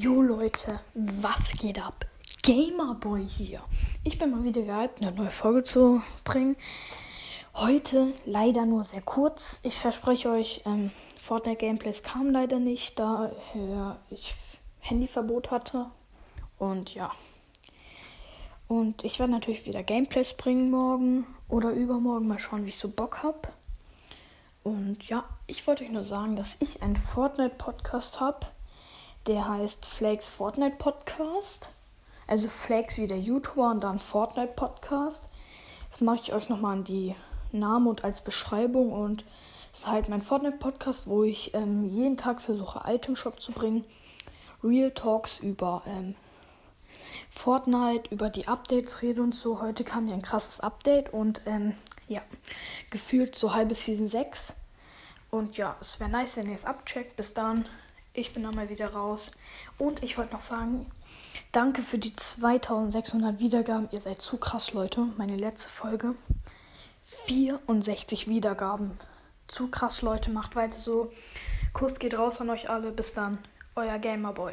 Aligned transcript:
Jo 0.00 0.22
Leute, 0.22 0.78
was 0.94 1.50
geht 1.54 1.84
ab? 1.84 2.06
Gamerboy 2.44 3.26
hier. 3.26 3.60
Ich 4.04 4.16
bin 4.16 4.30
mal 4.30 4.44
wieder 4.44 4.62
gehypt, 4.62 5.02
eine 5.02 5.10
neue 5.10 5.32
Folge 5.32 5.64
zu 5.64 6.00
bringen. 6.22 6.54
Heute 7.52 8.12
leider 8.24 8.64
nur 8.64 8.84
sehr 8.84 9.00
kurz. 9.00 9.58
Ich 9.64 9.74
verspreche 9.74 10.30
euch, 10.30 10.62
ähm, 10.66 10.92
Fortnite 11.18 11.56
Gameplays 11.56 12.04
kam 12.04 12.30
leider 12.30 12.60
nicht, 12.60 12.96
da 12.96 13.32
äh, 13.56 14.14
ich 14.14 14.36
Handyverbot 14.78 15.50
hatte. 15.50 15.86
Und 16.60 16.94
ja. 16.94 17.10
Und 18.68 19.02
ich 19.02 19.18
werde 19.18 19.32
natürlich 19.32 19.66
wieder 19.66 19.82
Gameplays 19.82 20.34
bringen 20.34 20.70
morgen 20.70 21.26
oder 21.48 21.72
übermorgen. 21.72 22.28
Mal 22.28 22.38
schauen, 22.38 22.66
wie 22.66 22.68
ich 22.68 22.78
so 22.78 22.88
Bock 22.88 23.24
habe. 23.24 23.48
Und 24.62 25.08
ja, 25.08 25.24
ich 25.48 25.66
wollte 25.66 25.82
euch 25.82 25.90
nur 25.90 26.04
sagen, 26.04 26.36
dass 26.36 26.56
ich 26.60 26.82
einen 26.82 26.94
Fortnite-Podcast 26.94 28.20
habe 28.20 28.46
der 29.28 29.46
heißt 29.46 29.84
Flakes 29.84 30.30
Fortnite 30.30 30.76
Podcast. 30.76 31.68
Also 32.26 32.48
Flakes 32.48 32.96
wie 32.96 33.06
der 33.06 33.20
YouTuber 33.20 33.70
und 33.70 33.84
dann 33.84 33.98
Fortnite 33.98 34.54
Podcast. 34.54 35.28
Das 35.90 36.00
mache 36.00 36.20
ich 36.22 36.32
euch 36.32 36.48
nochmal 36.48 36.78
an 36.78 36.84
die 36.84 37.14
Namen 37.52 37.86
und 37.86 38.04
als 38.04 38.22
Beschreibung. 38.22 38.90
Und 38.90 39.24
es 39.72 39.80
ist 39.80 39.86
halt 39.86 40.08
mein 40.08 40.22
Fortnite 40.22 40.56
Podcast, 40.56 41.08
wo 41.08 41.24
ich 41.24 41.52
ähm, 41.54 41.84
jeden 41.84 42.16
Tag 42.16 42.40
versuche, 42.40 42.80
Item 42.86 43.16
Shop 43.16 43.38
zu 43.40 43.52
bringen. 43.52 43.84
Real 44.64 44.90
Talks 44.90 45.38
über 45.40 45.82
ähm, 45.86 46.14
Fortnite, 47.30 48.10
über 48.10 48.30
die 48.30 48.48
Updates 48.48 49.02
rede 49.02 49.22
und 49.22 49.34
so. 49.34 49.60
Heute 49.60 49.84
kam 49.84 50.08
ja 50.08 50.14
ein 50.14 50.22
krasses 50.22 50.60
Update 50.60 51.12
und 51.12 51.42
ähm, 51.44 51.74
ja, 52.08 52.22
gefühlt 52.90 53.36
so 53.36 53.52
halbe 53.52 53.74
Season 53.74 54.08
6. 54.08 54.54
Und 55.30 55.58
ja, 55.58 55.76
es 55.82 56.00
wäre 56.00 56.08
nice, 56.08 56.38
wenn 56.38 56.48
ihr 56.48 56.54
es 56.54 56.64
abcheckt. 56.64 57.16
Bis 57.16 57.34
dann. 57.34 57.66
Ich 58.18 58.34
bin 58.34 58.42
dann 58.42 58.56
mal 58.56 58.68
wieder 58.68 58.92
raus. 58.94 59.30
Und 59.78 60.02
ich 60.02 60.18
wollte 60.18 60.32
noch 60.32 60.40
sagen, 60.40 60.90
danke 61.52 61.82
für 61.82 61.98
die 61.98 62.16
2600 62.16 63.38
Wiedergaben. 63.38 63.88
Ihr 63.92 64.00
seid 64.00 64.20
zu 64.20 64.38
krass, 64.38 64.72
Leute. 64.72 65.06
Meine 65.16 65.36
letzte 65.36 65.68
Folge. 65.68 66.16
64 67.26 68.26
Wiedergaben. 68.26 68.98
Zu 69.46 69.68
krass, 69.68 70.02
Leute. 70.02 70.32
Macht 70.32 70.56
weiter 70.56 70.80
so. 70.80 71.12
Kuss 71.72 72.00
geht 72.00 72.18
raus 72.18 72.40
an 72.40 72.50
euch 72.50 72.68
alle. 72.68 72.90
Bis 72.90 73.14
dann. 73.14 73.38
Euer 73.76 74.00
Gamerboy. 74.00 74.52